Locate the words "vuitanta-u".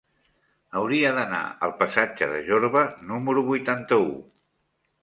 3.53-4.13